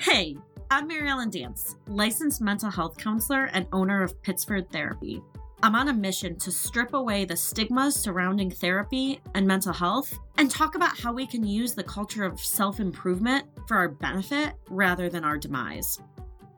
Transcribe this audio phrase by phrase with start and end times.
[0.00, 0.34] Hey,
[0.70, 5.20] I'm Mary Ellen Dance, licensed mental health counselor and owner of Pittsford Therapy.
[5.62, 10.50] I'm on a mission to strip away the stigmas surrounding therapy and mental health and
[10.50, 15.10] talk about how we can use the culture of self improvement for our benefit rather
[15.10, 16.00] than our demise.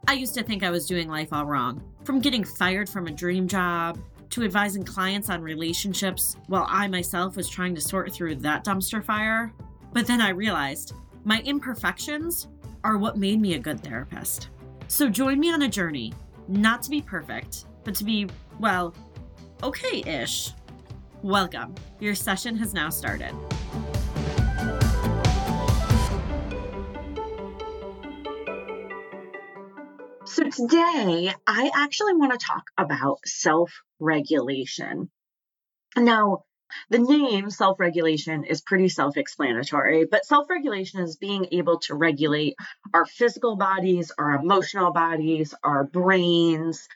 [0.06, 3.12] I used to think I was doing life all wrong, from getting fired from a
[3.12, 3.98] dream job
[4.30, 9.02] to advising clients on relationships while I myself was trying to sort through that dumpster
[9.02, 9.52] fire.
[9.92, 12.46] But then I realized my imperfections
[12.84, 14.48] are what made me a good therapist.
[14.88, 16.12] So join me on a journey,
[16.48, 18.28] not to be perfect, but to be,
[18.58, 18.94] well,
[19.62, 20.52] okay ish.
[21.22, 21.74] Welcome.
[22.00, 23.32] Your session has now started.
[30.24, 35.10] So, today I actually want to talk about self regulation.
[35.96, 36.44] Now,
[36.90, 41.94] the name self regulation is pretty self explanatory, but self regulation is being able to
[41.94, 42.56] regulate
[42.94, 46.86] our physical bodies, our emotional bodies, our brains.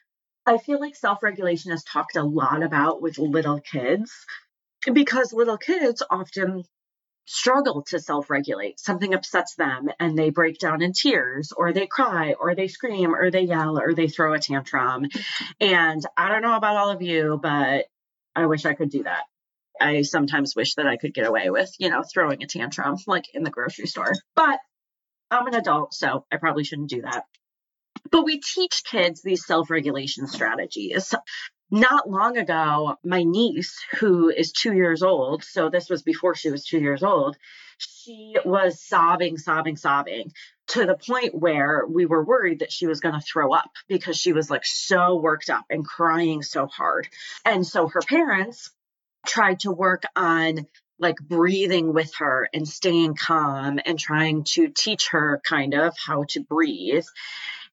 [0.46, 4.12] I feel like self regulation is talked a lot about with little kids
[4.92, 6.64] because little kids often
[7.27, 8.80] struggle to self regulate.
[8.80, 13.14] Something upsets them and they break down in tears, or they cry, or they scream,
[13.14, 15.06] or they yell, or they throw a tantrum.
[15.61, 17.86] And I don't know about all of you, but
[18.34, 19.24] I wish I could do that.
[19.80, 23.27] I sometimes wish that I could get away with, you know, throwing a tantrum like
[23.34, 24.12] in the grocery store.
[24.34, 24.58] But
[25.30, 27.24] I'm an adult, so I probably shouldn't do that.
[28.10, 31.14] But we teach kids these self regulation strategies.
[31.70, 36.50] Not long ago, my niece, who is two years old, so this was before she
[36.50, 37.36] was two years old,
[37.78, 40.33] she was sobbing, sobbing, sobbing
[40.68, 44.16] to the point where we were worried that she was going to throw up because
[44.16, 47.08] she was like so worked up and crying so hard.
[47.44, 48.70] And so her parents
[49.27, 50.66] tried to work on
[50.98, 56.24] like breathing with her and staying calm and trying to teach her kind of how
[56.28, 57.05] to breathe.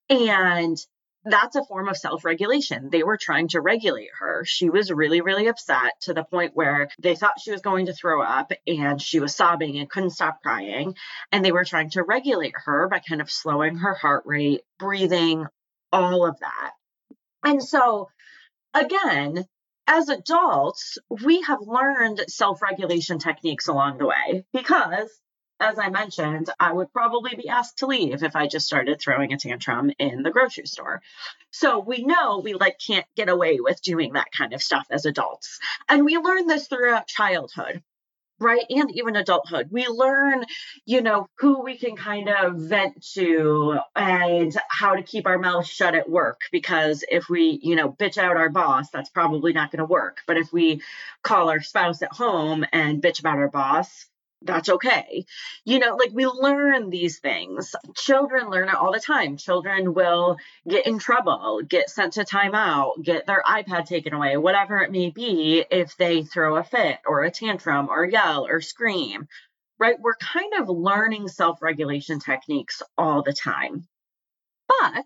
[0.10, 0.78] And
[1.26, 2.90] that's a form of self regulation.
[2.90, 4.44] They were trying to regulate her.
[4.46, 7.94] She was really, really upset to the point where they thought she was going to
[7.94, 10.96] throw up and she was sobbing and couldn't stop crying.
[11.32, 15.46] And they were trying to regulate her by kind of slowing her heart rate, breathing,
[15.92, 16.72] all of that.
[17.44, 18.10] And so,
[18.74, 19.46] again,
[19.88, 25.10] as adults, we have learned self regulation techniques along the way because,
[25.60, 29.34] as I mentioned, I would probably be asked to leave if I just started throwing
[29.34, 31.02] a tantrum in the grocery store.
[31.52, 35.06] So we know we like can't get away with doing that kind of stuff as
[35.06, 35.60] adults.
[35.88, 37.84] And we learn this throughout childhood
[38.40, 39.68] right and even adulthood.
[39.72, 40.46] We learn
[40.86, 45.66] you know who we can kind of vent to and how to keep our mouth
[45.66, 49.72] shut at work because if we you know bitch out our boss that's probably not
[49.72, 50.20] going to work.
[50.28, 50.82] But if we
[51.24, 54.06] call our spouse at home and bitch about our boss
[54.44, 55.26] that's okay.
[55.66, 57.76] You know, like we learn these things.
[57.96, 59.38] Children learn it all the time.
[59.38, 60.38] Children will
[60.68, 65.10] get in trouble, get sent to timeout, get their iPad taken away, whatever it may
[65.10, 69.28] be, if they throw a fit or a tantrum or yell or scream,
[69.80, 70.00] right?
[70.00, 73.88] We're kind of learning self regulation techniques all the time.
[74.68, 75.06] But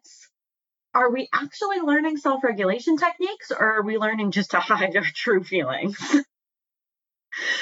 [0.93, 5.03] are we actually learning self regulation techniques or are we learning just to hide our
[5.03, 5.97] true feelings?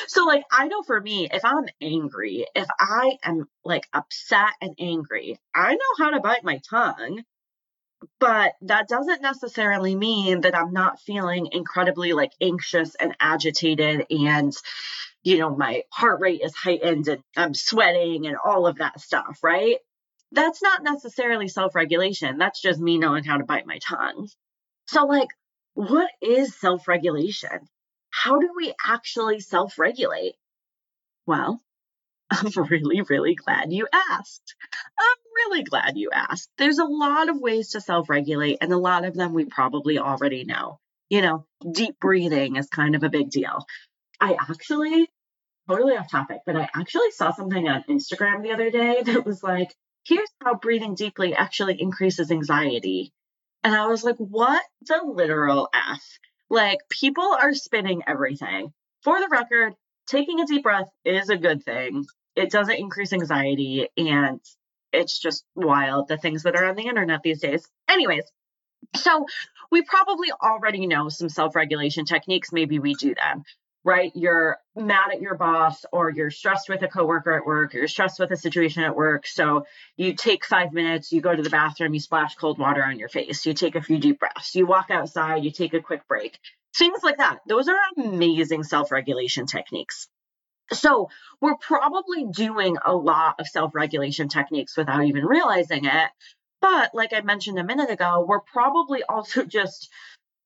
[0.07, 4.75] So like i know for me if i'm angry if i am like upset and
[4.79, 7.21] angry i know how to bite my tongue
[8.19, 14.53] but that doesn't necessarily mean that i'm not feeling incredibly like anxious and agitated and
[15.23, 19.39] you know my heart rate is heightened and i'm sweating and all of that stuff
[19.43, 19.77] right?
[20.31, 22.37] That's not necessarily self-regulation.
[22.37, 24.27] That's just me knowing how to bite my tongue.
[24.87, 25.29] So like
[25.73, 27.59] what is self-regulation
[28.15, 30.35] how do we actually self regulate?
[31.27, 31.61] Well,
[32.31, 34.55] I'm really, really glad you asked.
[34.97, 36.49] I'm really glad you asked.
[36.57, 39.99] There's a lot of ways to self regulate, and a lot of them we probably
[39.99, 40.79] already know.
[41.09, 43.65] You know, deep breathing is kind of a big deal.
[44.19, 45.09] I actually,
[45.69, 49.43] totally off topic, but I actually saw something on Instagram the other day that was
[49.43, 49.75] like,
[50.05, 53.11] here's how breathing deeply actually increases anxiety.
[53.61, 56.01] And I was like, what the literal F?
[56.49, 58.73] Like people are spinning everything.
[59.03, 59.73] For the record,
[60.07, 62.05] taking a deep breath is a good thing.
[62.35, 64.39] It doesn't increase anxiety and
[64.91, 67.67] it's just wild the things that are on the internet these days.
[67.89, 68.23] Anyways,
[68.95, 69.25] so
[69.71, 72.51] we probably already know some self regulation techniques.
[72.51, 73.43] Maybe we do them
[73.85, 74.11] right?
[74.15, 77.87] You're mad at your boss or you're stressed with a coworker at work, or you're
[77.87, 79.27] stressed with a situation at work.
[79.27, 82.97] So you take five minutes, you go to the bathroom, you splash cold water on
[82.97, 86.07] your face, you take a few deep breaths, you walk outside, you take a quick
[86.07, 86.37] break.
[86.75, 87.39] Things like that.
[87.47, 90.07] Those are amazing self regulation techniques.
[90.73, 91.09] So
[91.39, 96.09] we're probably doing a lot of self regulation techniques without even realizing it.
[96.59, 99.89] But like I mentioned a minute ago, we're probably also just,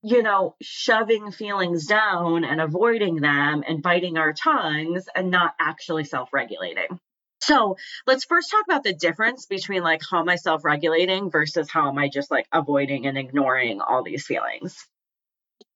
[0.01, 6.05] you know, shoving feelings down and avoiding them and biting our tongues and not actually
[6.05, 6.99] self regulating.
[7.41, 11.69] So let's first talk about the difference between like how am I self regulating versus
[11.69, 14.77] how am I just like avoiding and ignoring all these feelings.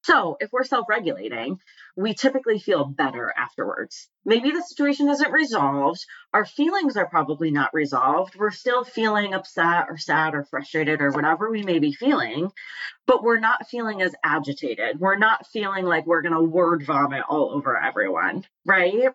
[0.03, 1.59] So, if we're self regulating,
[1.95, 4.09] we typically feel better afterwards.
[4.25, 6.05] Maybe the situation isn't resolved.
[6.33, 8.35] Our feelings are probably not resolved.
[8.35, 12.51] We're still feeling upset or sad or frustrated or whatever we may be feeling,
[13.05, 14.99] but we're not feeling as agitated.
[14.99, 19.09] We're not feeling like we're going to word vomit all over everyone, right?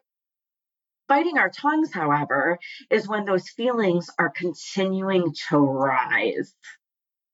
[1.09, 2.59] Biting our tongues, however,
[2.91, 6.55] is when those feelings are continuing to rise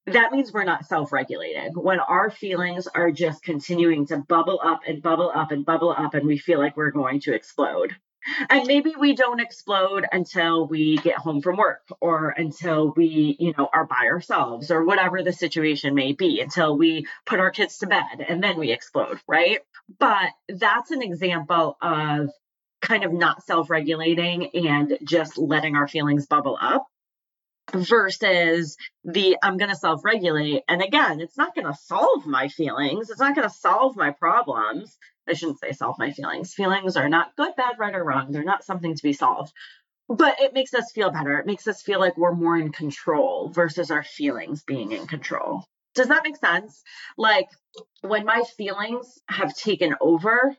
[0.06, 1.72] that means we're not self regulated.
[1.76, 6.14] When our feelings are just continuing to bubble up and bubble up and bubble up,
[6.14, 7.96] and we feel like we're going to explode.
[8.48, 13.52] And maybe we don't explode until we get home from work or until we, you
[13.56, 17.78] know, are by ourselves or whatever the situation may be, until we put our kids
[17.78, 19.60] to bed and then we explode, right?
[19.98, 22.30] But that's an example of
[22.80, 26.86] kind of not self regulating and just letting our feelings bubble up
[27.72, 30.62] versus the I'm going to self regulate.
[30.68, 34.10] And again, it's not going to solve my feelings, it's not going to solve my
[34.10, 34.96] problems.
[35.28, 36.52] I shouldn't say solve my feelings.
[36.52, 38.30] Feelings are not good, bad, right, or wrong.
[38.30, 39.52] They're not something to be solved.
[40.06, 41.38] But it makes us feel better.
[41.38, 45.64] It makes us feel like we're more in control versus our feelings being in control.
[45.94, 46.82] Does that make sense?
[47.16, 47.48] Like
[48.02, 50.54] when my feelings have taken over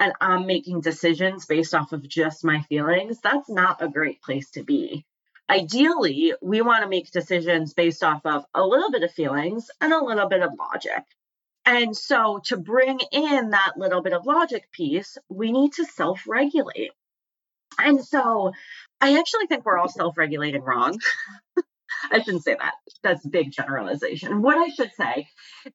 [0.00, 4.50] and I'm making decisions based off of just my feelings, that's not a great place
[4.52, 5.04] to be.
[5.50, 9.92] Ideally, we want to make decisions based off of a little bit of feelings and
[9.92, 11.04] a little bit of logic.
[11.64, 16.22] And so, to bring in that little bit of logic piece, we need to self
[16.26, 16.92] regulate.
[17.78, 18.52] And so,
[19.00, 20.98] I actually think we're all self regulating wrong.
[22.10, 22.74] I shouldn't say that.
[23.02, 24.42] That's big generalization.
[24.42, 25.28] What I should say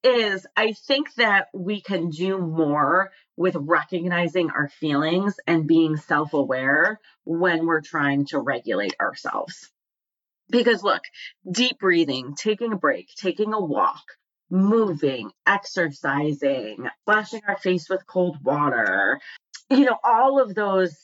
[0.03, 6.33] is I think that we can do more with recognizing our feelings and being self
[6.33, 9.69] aware when we're trying to regulate ourselves.
[10.49, 11.03] Because look,
[11.49, 14.03] deep breathing, taking a break, taking a walk,
[14.49, 19.19] moving, exercising, splashing our face with cold water,
[19.69, 20.95] you know, all of those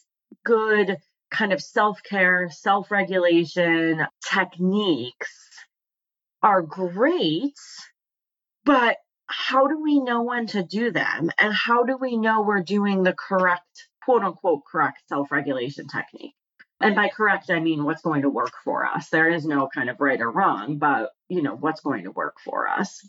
[0.44, 0.98] good
[1.30, 5.34] kind of self care, self regulation techniques
[6.42, 7.54] are great,
[8.64, 8.98] but
[9.28, 11.30] how do we know when to do them?
[11.40, 16.34] And how do we know we're doing the correct, quote unquote, correct self regulation technique?
[16.82, 19.10] And by correct, I mean what's going to work for us.
[19.10, 22.38] There is no kind of right or wrong, but you know, what's going to work
[22.44, 23.08] for us.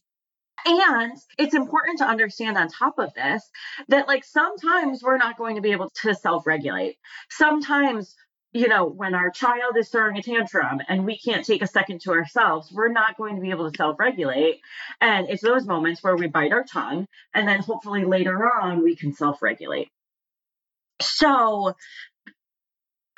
[0.66, 3.48] And it's important to understand on top of this
[3.88, 6.96] that, like, sometimes we're not going to be able to self regulate.
[7.30, 8.14] Sometimes,
[8.52, 12.00] you know, when our child is throwing a tantrum and we can't take a second
[12.02, 14.60] to ourselves, we're not going to be able to self regulate.
[15.00, 18.96] And it's those moments where we bite our tongue, and then hopefully later on we
[18.96, 19.88] can self regulate.
[21.00, 21.74] So,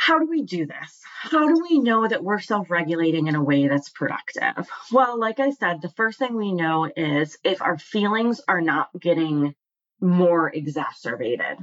[0.04, 1.00] how do we do this?
[1.20, 4.69] How do we know that we're self regulating in a way that's productive?
[4.90, 8.88] Well, like I said, the first thing we know is if our feelings are not
[8.99, 9.54] getting
[10.00, 11.58] more exacerbated.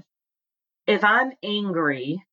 [0.87, 2.23] If I'm angry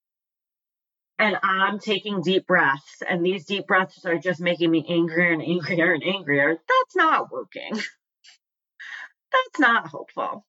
[1.18, 5.42] and I'm taking deep breaths, and these deep breaths are just making me angrier and
[5.42, 7.72] angrier and angrier, that's not working.
[7.72, 10.46] that's not hopeful.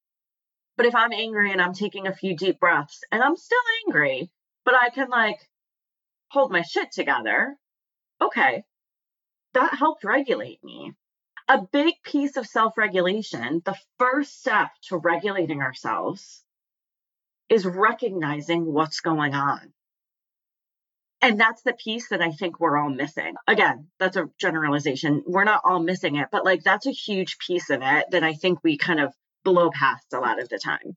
[0.75, 4.29] But if I'm angry and I'm taking a few deep breaths and I'm still angry,
[4.67, 5.39] but I can like
[6.29, 7.55] hold my shit together.
[8.22, 8.63] Okay,
[9.53, 10.93] that helped regulate me.
[11.48, 16.43] A big piece of self regulation, the first step to regulating ourselves,
[17.50, 19.74] is recognizing what's going on.
[21.22, 23.34] And that's the piece that I think we're all missing.
[23.48, 25.24] Again, that's a generalization.
[25.25, 28.34] We're not all missing it, but like that's a huge piece of it that I
[28.34, 30.96] think we kind of blow past a lot of the time.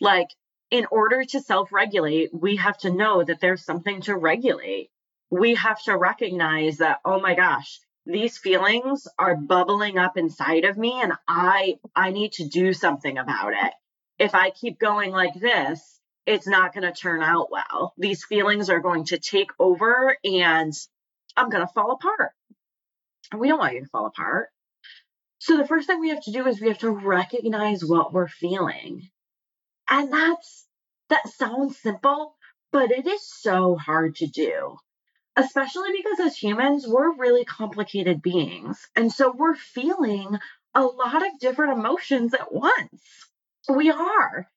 [0.00, 0.28] Like
[0.70, 4.90] in order to self regulate, we have to know that there's something to regulate.
[5.30, 10.76] We have to recognize that, oh my gosh, these feelings are bubbling up inside of
[10.76, 13.72] me and I I need to do something about it.
[14.18, 17.94] If I keep going like this, it's not going to turn out well.
[17.98, 20.72] These feelings are going to take over and
[21.36, 22.32] I'm going to fall apart.
[23.32, 24.48] And we don't want you to fall apart.
[25.38, 28.28] So the first thing we have to do is we have to recognize what we're
[28.28, 29.08] feeling.
[29.90, 30.66] And that's
[31.10, 32.36] that sounds simple,
[32.72, 34.78] but it is so hard to do.
[35.36, 38.88] Especially because as humans, we're really complicated beings.
[38.96, 40.38] And so we're feeling
[40.74, 43.02] a lot of different emotions at once.
[43.68, 44.48] We are.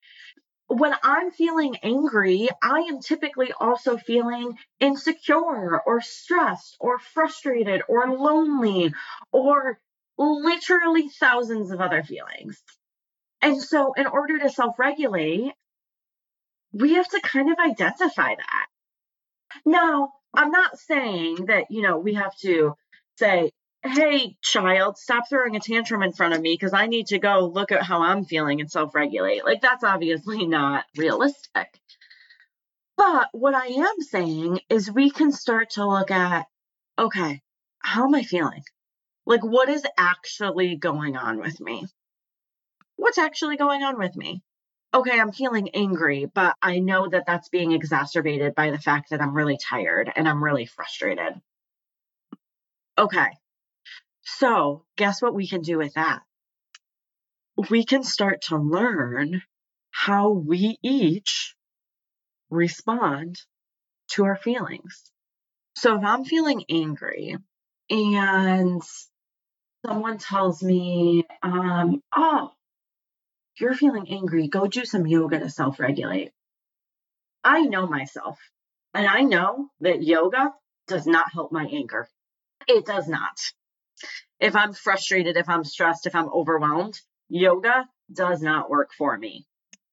[0.67, 8.09] when I'm feeling angry, I am typically also feeling insecure or stressed or frustrated or
[8.17, 8.93] lonely
[9.31, 9.79] or
[10.17, 12.61] literally thousands of other feelings.
[13.43, 15.51] And so, in order to self regulate,
[16.71, 18.67] we have to kind of identify that.
[19.65, 22.75] Now, I'm not saying that, you know, we have to
[23.17, 23.51] say,
[23.83, 27.51] hey, child, stop throwing a tantrum in front of me because I need to go
[27.53, 29.43] look at how I'm feeling and self regulate.
[29.43, 31.67] Like, that's obviously not realistic.
[32.95, 36.47] But what I am saying is we can start to look at,
[36.97, 37.41] okay,
[37.79, 38.63] how am I feeling?
[39.25, 41.85] Like, what is actually going on with me?
[43.03, 44.41] What's actually going on with me?
[44.93, 49.21] Okay, I'm feeling angry, but I know that that's being exacerbated by the fact that
[49.21, 51.33] I'm really tired and I'm really frustrated.
[52.97, 53.27] Okay,
[54.21, 56.21] so, guess what we can do with that?
[57.69, 59.41] We can start to learn
[59.91, 61.57] how we each
[62.49, 63.37] respond
[64.11, 65.11] to our feelings.
[65.75, 67.35] So, if I'm feeling angry
[67.89, 68.81] and
[69.85, 72.53] someone tells me, um, oh,
[73.59, 76.31] you're feeling angry, go do some yoga to self regulate.
[77.43, 78.39] I know myself,
[78.93, 80.53] and I know that yoga
[80.87, 82.07] does not help my anger.
[82.67, 83.37] It does not
[84.43, 89.45] if I'm frustrated, if I'm stressed, if I'm overwhelmed, yoga does not work for me.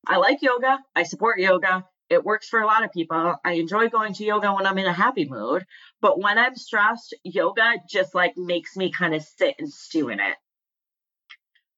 [0.06, 0.80] I like yoga.
[0.96, 1.86] I support yoga.
[2.08, 3.36] It works for a lot of people.
[3.44, 5.64] I enjoy going to yoga when I'm in a happy mood,
[6.00, 10.18] but when I'm stressed, yoga just like makes me kind of sit and stew in
[10.18, 10.36] it.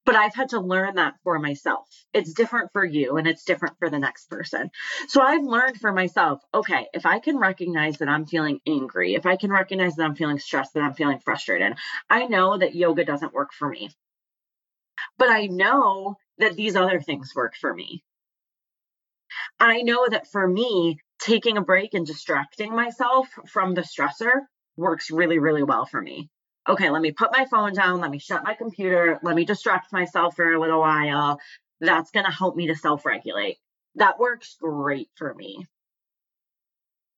[0.04, 1.88] But I've had to learn that for myself.
[2.12, 4.70] It's different for you and it's different for the next person.
[5.06, 9.26] So I've learned for myself okay, if I can recognize that I'm feeling angry, if
[9.26, 11.76] I can recognize that I'm feeling stressed, that I'm feeling frustrated,
[12.10, 13.90] I know that yoga doesn't work for me.
[15.18, 18.02] But I know that these other things work for me.
[19.60, 25.10] I know that for me, taking a break and distracting myself from the stressor works
[25.10, 26.28] really, really well for me
[26.68, 29.92] okay, let me put my phone down, let me shut my computer, let me distract
[29.92, 31.40] myself for a little while.
[31.80, 33.58] That's going to help me to self regulate.
[33.96, 35.66] That works great for me.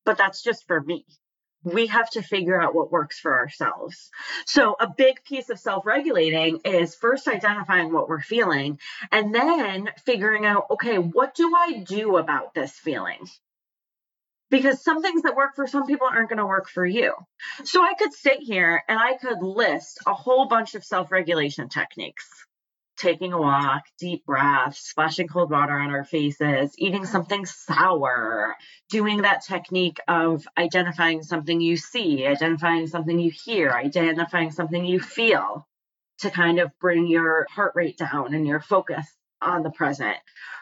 [0.05, 1.05] But that's just for me.
[1.63, 4.11] We have to figure out what works for ourselves.
[4.45, 8.79] So, a big piece of self regulating is first identifying what we're feeling
[9.11, 13.27] and then figuring out, okay, what do I do about this feeling?
[14.51, 17.15] Because some things that work for some people aren't going to work for you.
[17.65, 21.69] So I could sit here and I could list a whole bunch of self regulation
[21.69, 22.29] techniques
[22.97, 28.55] taking a walk, deep breaths, splashing cold water on our faces, eating something sour,
[28.89, 35.01] doing that technique of identifying something you see, identifying something you hear, identifying something you
[35.01, 35.67] feel
[36.19, 39.07] to kind of bring your heart rate down and your focus
[39.43, 40.17] on the present,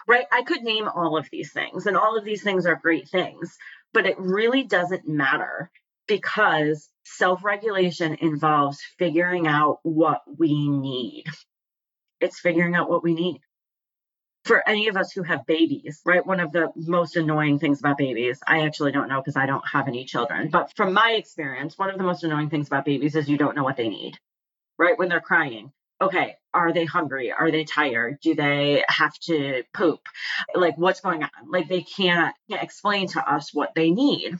[0.08, 0.26] right?
[0.32, 3.56] I could name all of these things, and all of these things are great things
[3.92, 5.70] but it really doesn't matter
[6.08, 11.24] because self regulation involves figuring out what we need.
[12.20, 13.40] It's figuring out what we need.
[14.44, 16.26] For any of us who have babies, right?
[16.26, 19.66] One of the most annoying things about babies, I actually don't know because I don't
[19.68, 23.14] have any children, but from my experience, one of the most annoying things about babies
[23.14, 24.18] is you don't know what they need,
[24.78, 24.98] right?
[24.98, 25.72] When they're crying,
[26.02, 27.32] okay, are they hungry?
[27.32, 28.18] Are they tired?
[28.20, 30.00] Do they have to poop?
[30.54, 31.30] Like, what's going on?
[31.48, 34.36] Like, they can't, explain to us what they need.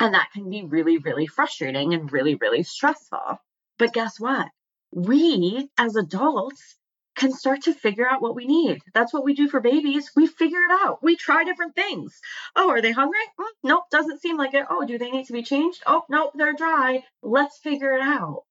[0.00, 3.38] And that can be really, really frustrating and really, really stressful.
[3.78, 4.48] But guess what?
[4.92, 6.76] We as adults
[7.14, 8.80] can start to figure out what we need.
[8.94, 10.10] That's what we do for babies.
[10.16, 11.02] We figure it out.
[11.02, 12.18] We try different things.
[12.56, 13.20] Oh, are they hungry?
[13.38, 14.66] Mm, nope, doesn't seem like it.
[14.68, 15.82] Oh, do they need to be changed?
[15.86, 17.04] Oh, nope, they're dry.
[17.22, 18.44] Let's figure it out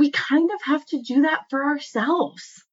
[0.00, 2.64] we kind of have to do that for ourselves,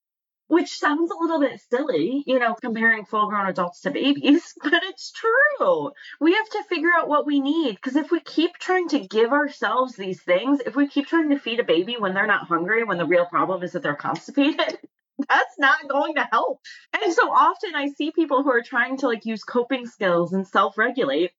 [0.47, 4.81] which sounds a little bit silly, you know, comparing full grown adults to babies, but
[4.83, 5.91] it's true.
[6.21, 9.33] We have to figure out what we need because if we keep trying to give
[9.33, 12.85] ourselves these things, if we keep trying to feed a baby when they're not hungry,
[12.85, 14.79] when the real problem is that they're constipated,
[15.27, 16.61] that's not going to help.
[16.93, 20.47] And so often I see people who are trying to like use coping skills and
[20.47, 21.31] self regulate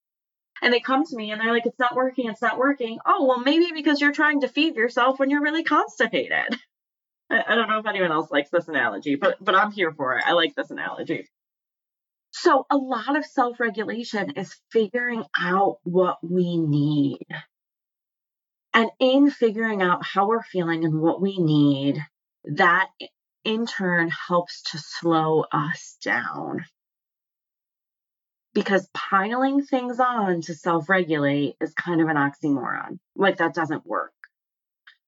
[0.63, 2.99] and they come to me and they're like, it's not working, it's not working.
[3.07, 6.59] Oh, well, maybe because you're trying to feed yourself when you're really constipated.
[7.31, 10.17] I, I don't know if anyone else likes this analogy, but but I'm here for
[10.17, 10.25] it.
[10.27, 11.29] I like this analogy.
[12.31, 17.27] So a lot of self-regulation is figuring out what we need.
[18.75, 21.99] And in figuring out how we're feeling and what we need,
[22.45, 22.91] that
[23.45, 26.65] in turn helps to slow us down
[28.59, 32.99] because piling things on to self regulate is kind of an oxymoron.
[33.15, 34.13] Like that doesn't work.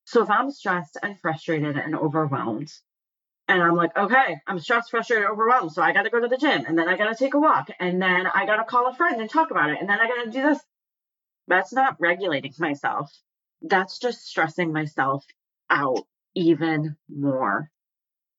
[0.05, 2.71] So if I'm stressed and frustrated and overwhelmed,
[3.49, 5.73] And I'm like, okay, I'm stressed, frustrated, overwhelmed.
[5.73, 7.39] So I got to go to the gym and then I got to take a
[7.39, 9.79] walk and then I got to call a friend and talk about it.
[9.81, 10.59] And then I got to do this.
[11.47, 13.11] That's not regulating myself.
[13.61, 15.25] That's just stressing myself
[15.69, 16.05] out
[16.35, 17.69] even more.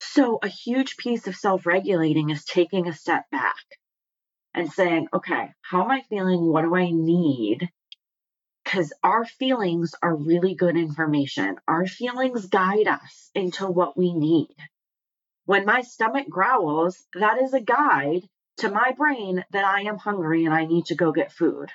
[0.00, 3.56] So, a huge piece of self regulating is taking a step back
[4.54, 6.46] and saying, okay, how am I feeling?
[6.46, 7.68] What do I need?
[8.64, 11.56] Because our feelings are really good information.
[11.66, 14.54] Our feelings guide us into what we need.
[15.46, 18.22] When my stomach growls, that is a guide
[18.58, 21.70] to my brain that I am hungry and I need to go get food.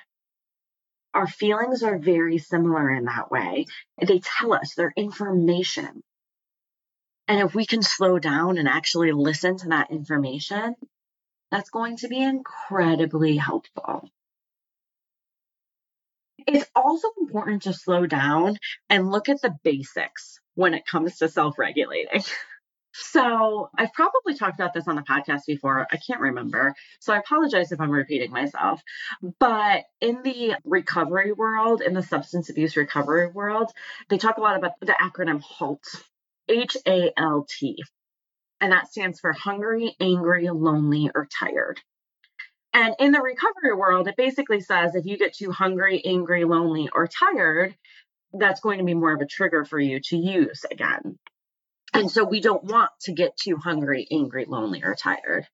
[1.14, 3.66] Our feelings are very similar in that way.
[4.00, 6.02] They tell us their information.
[7.26, 10.76] And if we can slow down and actually listen to that information,
[11.50, 14.08] that's going to be incredibly helpful.
[16.46, 18.56] It's also important to slow down
[18.88, 22.22] and look at the basics when it comes to self regulating.
[23.00, 25.86] So, I've probably talked about this on the podcast before.
[25.92, 26.74] I can't remember.
[26.98, 28.82] So, I apologize if I'm repeating myself.
[29.38, 33.70] But in the recovery world, in the substance abuse recovery world,
[34.08, 35.84] they talk a lot about the acronym HALT,
[36.48, 37.76] H A L T
[38.60, 41.80] and that stands for hungry, angry, lonely, or tired.
[42.72, 46.88] And in the recovery world, it basically says if you get too hungry, angry, lonely,
[46.92, 47.74] or tired,
[48.32, 51.18] that's going to be more of a trigger for you to use again.
[51.94, 55.46] And so we don't want to get too hungry, angry, lonely, or tired.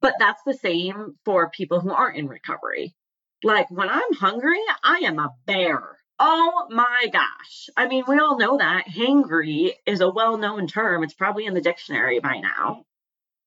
[0.00, 2.94] But that's the same for people who aren't in recovery.
[3.42, 5.98] Like when I'm hungry, I am a bear.
[6.18, 7.68] Oh my gosh.
[7.76, 8.86] I mean, we all know that.
[8.86, 11.02] Hangry is a well known term.
[11.02, 12.84] It's probably in the dictionary by now.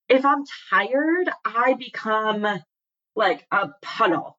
[0.09, 2.45] If I'm tired, I become
[3.15, 4.37] like a puddle.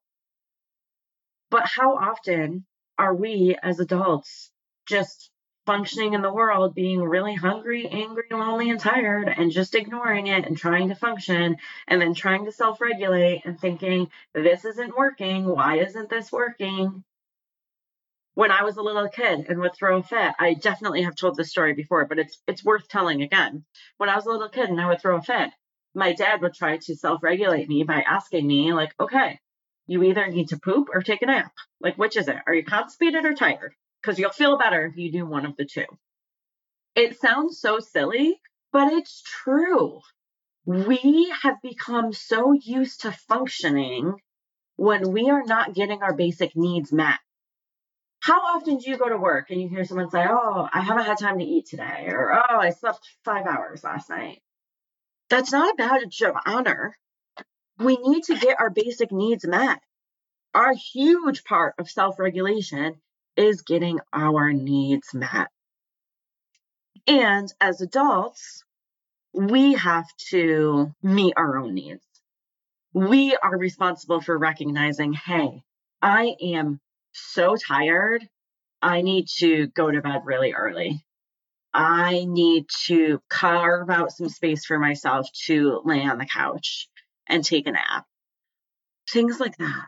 [1.49, 2.65] But how often
[2.97, 4.51] are we as adults
[4.87, 5.31] just
[5.65, 10.45] functioning in the world being really hungry, angry, lonely, and tired and just ignoring it
[10.45, 11.57] and trying to function
[11.87, 15.45] and then trying to self regulate and thinking, this isn't working.
[15.45, 17.03] Why isn't this working?
[18.39, 21.35] When I was a little kid and would throw a fit, I definitely have told
[21.35, 23.65] this story before, but it's it's worth telling again.
[23.97, 25.49] When I was a little kid and I would throw a fit,
[25.93, 29.39] my dad would try to self-regulate me by asking me, like, okay,
[29.87, 31.51] you either need to poop or take a nap.
[31.81, 32.37] Like, which is it?
[32.47, 33.73] Are you constipated or tired?
[34.01, 35.87] Because you'll feel better if you do one of the two.
[36.95, 38.39] It sounds so silly,
[38.71, 39.99] but it's true.
[40.65, 44.13] We have become so used to functioning
[44.77, 47.19] when we are not getting our basic needs met
[48.21, 51.05] how often do you go to work and you hear someone say, Oh, I haven't
[51.05, 54.41] had time to eat today, or Oh, I slept five hours last night?
[55.29, 56.97] That's not a badge of honor.
[57.77, 59.79] We need to get our basic needs met.
[60.53, 62.99] Our huge part of self regulation
[63.37, 65.47] is getting our needs met.
[67.07, 68.63] And as adults,
[69.33, 72.01] we have to meet our own needs.
[72.93, 75.63] We are responsible for recognizing, hey,
[76.01, 76.81] I am
[77.13, 78.27] so tired.
[78.81, 81.03] I need to go to bed really early.
[81.73, 86.87] I need to carve out some space for myself to lay on the couch
[87.27, 88.05] and take a nap.
[89.11, 89.87] Things like that.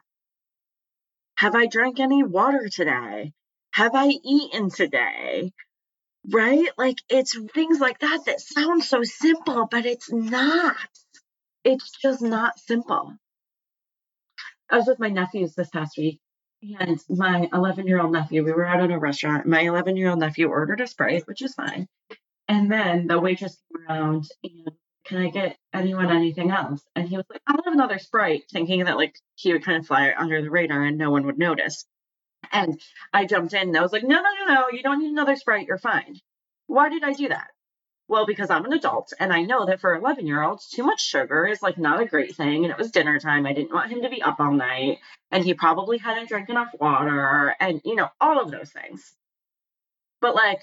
[1.35, 3.33] Have I drank any water today?
[3.73, 5.53] Have I eaten today?
[6.29, 6.69] Right?
[6.77, 10.75] Like it's things like that that sound so simple, but it's not.
[11.63, 13.13] It's just not simple.
[14.69, 16.19] I was with my nephews this past week
[16.79, 19.45] and my 11 year old nephew, we were out at a restaurant.
[19.45, 21.87] My 11 year old nephew ordered a Sprite, which is fine.
[22.47, 24.71] And then the waitress came around and,
[25.05, 26.81] can I get anyone anything else?
[26.95, 29.87] And he was like, I'll have another Sprite, thinking that like he would kind of
[29.87, 31.85] fly under the radar and no one would notice.
[32.51, 32.79] And
[33.13, 35.35] I jumped in and I was like, no, no, no, no, you don't need another
[35.35, 35.67] Sprite.
[35.67, 36.19] You're fine.
[36.67, 37.47] Why did I do that?
[38.11, 41.01] Well, because I'm an adult and I know that for 11 year olds, too much
[41.01, 42.65] sugar is like not a great thing.
[42.65, 43.45] And it was dinner time.
[43.45, 44.99] I didn't want him to be up all night.
[45.31, 49.13] And he probably hadn't drank enough water and, you know, all of those things.
[50.19, 50.59] But like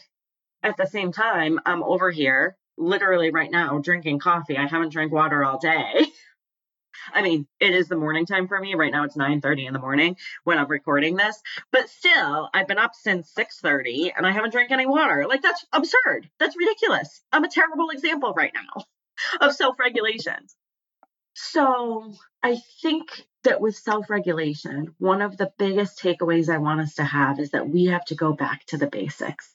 [0.62, 4.58] at the same time, I'm over here literally right now drinking coffee.
[4.58, 6.04] I haven't drank water all day.
[7.12, 8.74] I mean, it is the morning time for me.
[8.74, 11.40] Right now it's 9:30 in the morning when I'm recording this.
[11.72, 15.26] But still, I've been up since 6:30 and I haven't drank any water.
[15.28, 16.30] Like that's absurd.
[16.38, 17.22] That's ridiculous.
[17.32, 18.84] I'm a terrible example right now
[19.40, 20.46] of self-regulation.
[21.34, 23.10] So, I think
[23.44, 27.68] that with self-regulation, one of the biggest takeaways I want us to have is that
[27.68, 29.54] we have to go back to the basics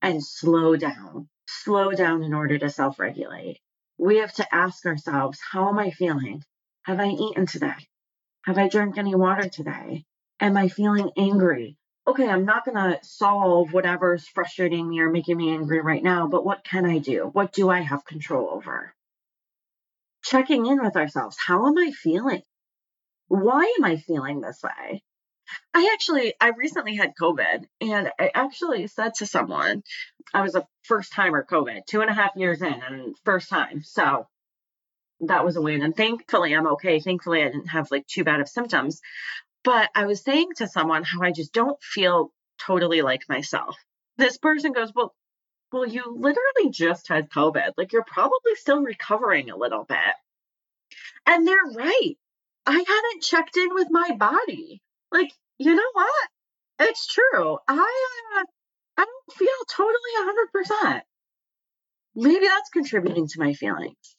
[0.00, 1.28] and slow down.
[1.48, 3.58] Slow down in order to self-regulate
[4.02, 6.42] we have to ask ourselves, how am I feeling?
[6.82, 7.88] Have I eaten today?
[8.44, 10.04] Have I drank any water today?
[10.40, 11.76] Am I feeling angry?
[12.06, 16.26] okay, I'm not going to solve whatever's frustrating me or making me angry right now,
[16.26, 17.30] but what can I do?
[17.32, 18.92] What do I have control over?
[20.24, 21.36] Checking in with ourselves.
[21.38, 22.42] How am I feeling?
[23.28, 25.02] Why am I feeling this way?
[25.74, 29.82] I actually, I recently had COVID and I actually said to someone,
[30.32, 33.82] I was a first timer COVID, two and a half years in and first time.
[33.82, 34.26] So
[35.20, 35.82] that was a win.
[35.82, 37.00] And thankfully, I'm okay.
[37.00, 39.00] Thankfully, I didn't have like too bad of symptoms.
[39.64, 43.76] But I was saying to someone how I just don't feel totally like myself.
[44.16, 45.14] This person goes, Well,
[45.72, 47.72] well, you literally just had COVID.
[47.76, 49.98] Like you're probably still recovering a little bit.
[51.26, 52.16] And they're right.
[52.66, 54.82] I hadn't checked in with my body.
[55.10, 55.32] Like,
[55.64, 56.28] you know what?
[56.80, 57.58] It's true.
[57.68, 58.44] I uh,
[58.98, 61.00] I don't feel totally 100%.
[62.14, 64.16] Maybe that's contributing to my feelings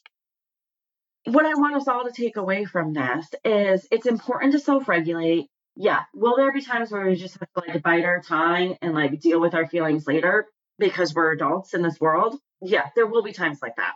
[1.26, 4.88] what I want us all to take away from this is it's important to self
[4.88, 5.48] regulate.
[5.76, 6.02] Yeah.
[6.14, 9.20] Will there be times where we just have to like bite our tongue and like
[9.20, 10.46] deal with our feelings later
[10.78, 12.38] because we're adults in this world?
[12.62, 13.94] Yeah, there will be times like that.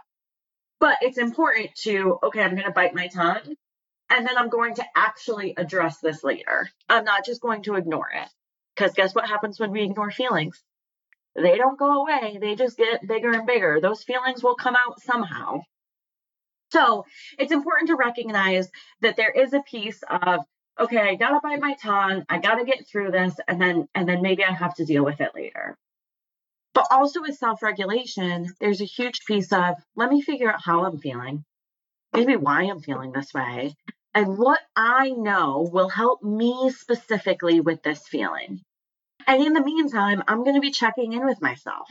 [0.80, 3.56] But it's important to, okay, I'm going to bite my tongue
[4.10, 6.70] and then I'm going to actually address this later.
[6.88, 8.30] I'm not just going to ignore it.
[8.76, 10.64] Because guess what happens when we ignore feelings?
[11.36, 13.80] They don't go away, they just get bigger and bigger.
[13.82, 15.62] Those feelings will come out somehow.
[16.72, 17.06] So
[17.38, 18.70] it's important to recognize
[19.02, 20.42] that there is a piece of,
[20.80, 24.22] okay, I gotta bite my tongue, I gotta get through this, and then and then
[24.22, 25.78] maybe I have to deal with it later.
[26.74, 30.98] But also with self-regulation, there's a huge piece of let me figure out how I'm
[31.00, 31.46] feeling,
[32.14, 33.76] maybe why I'm feeling this way,
[34.18, 38.62] and what I know will help me specifically with this feeling.
[39.28, 41.88] And in the meantime, I'm going to be checking in with myself.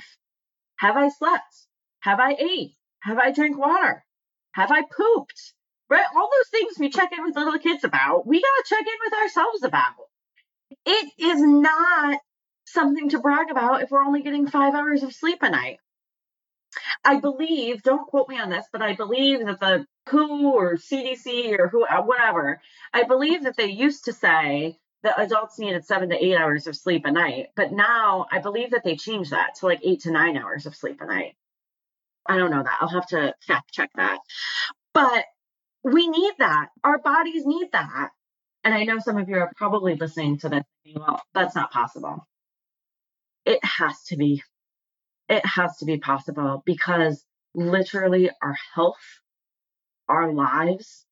[0.78, 1.54] Have I slept?
[2.00, 2.72] Have I ate?
[3.04, 4.04] Have I drank water?
[4.54, 5.54] Have I pooped?
[5.88, 6.04] Right?
[6.16, 8.98] All those things we check in with little kids about, we got to check in
[9.04, 9.94] with ourselves about.
[10.84, 12.18] It is not
[12.64, 15.78] something to brag about if we're only getting five hours of sleep a night.
[17.04, 21.58] I believe, don't quote me on this, but I believe that the WHO or CDC
[21.58, 22.60] or who, uh, whatever,
[22.92, 26.76] I believe that they used to say that adults needed seven to eight hours of
[26.76, 27.48] sleep a night.
[27.54, 30.74] But now I believe that they changed that to like eight to nine hours of
[30.74, 31.36] sleep a night.
[32.28, 32.78] I don't know that.
[32.80, 34.18] I'll have to fact check that.
[34.92, 35.24] But
[35.84, 36.68] we need that.
[36.82, 38.10] Our bodies need that.
[38.64, 42.26] And I know some of you are probably listening to this well, that's not possible.
[43.44, 44.42] It has to be.
[45.28, 49.20] It has to be possible because literally our health,
[50.08, 51.04] our lives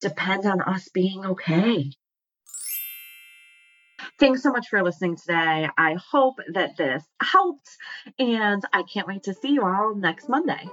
[0.00, 1.90] depend on us being okay.
[4.20, 5.68] Thanks so much for listening today.
[5.78, 7.68] I hope that this helped,
[8.18, 10.68] and I can't wait to see you all next Monday.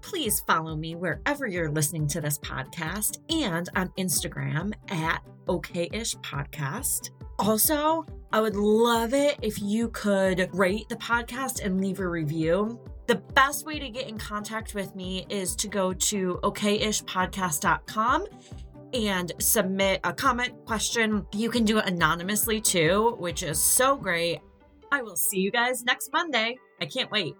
[0.00, 7.10] Please follow me wherever you're listening to this podcast and on Instagram at OKish Podcast.
[7.38, 12.78] Also, I would love it if you could rate the podcast and leave a review.
[13.06, 18.26] The best way to get in contact with me is to go to okishpodcast.com
[18.92, 21.26] and submit a comment question.
[21.32, 24.40] You can do it anonymously too, which is so great.
[24.92, 26.58] I will see you guys next Monday.
[26.80, 27.34] I can't wait.